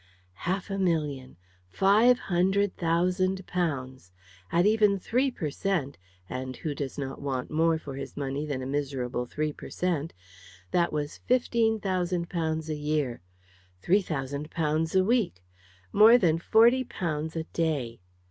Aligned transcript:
Half 0.49 0.71
a 0.71 0.79
million! 0.79 1.37
Five 1.67 2.17
hundred 2.17 2.75
thousand 2.75 3.45
pounds! 3.45 4.11
At 4.51 4.65
even 4.65 4.97
3 4.97 5.29
per 5.29 5.51
cent. 5.51 5.99
and 6.27 6.57
who 6.57 6.73
does 6.73 6.97
not 6.97 7.21
want 7.21 7.51
more 7.51 7.77
for 7.77 7.93
his 7.93 8.17
money 8.17 8.43
than 8.43 8.63
a 8.63 8.65
miserable 8.65 9.27
3 9.27 9.53
per 9.53 9.69
cent.? 9.69 10.15
that 10.71 10.91
was 10.91 11.19
fifteen 11.27 11.79
thousand 11.79 12.31
pounds 12.31 12.67
a 12.67 12.73
year. 12.75 13.21
Three 13.79 14.01
hundred 14.01 14.49
pounds 14.49 14.95
a 14.95 15.03
week. 15.03 15.43
More 15.93 16.17
than 16.17 16.39
forty 16.39 16.83
pounds 16.83 17.35
a 17.35 17.43
day. 17.43 17.99